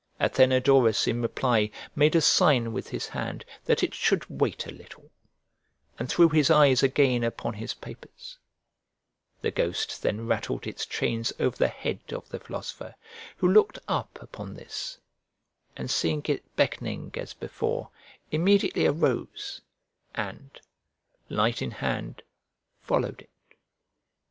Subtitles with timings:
[0.19, 5.11] Athenodorus in reply made a sign with his hand that it should wait a little,
[5.99, 8.39] and threw his eyes again upon his papers;
[9.41, 12.95] the ghost then rattled its chains over the head of the philosopher,
[13.37, 14.97] who looked up upon this,
[15.77, 17.91] and seeing it beckoning as before,
[18.31, 19.61] immediately arose,
[20.15, 20.61] and,
[21.29, 22.23] light in hand,
[22.81, 23.55] followed it.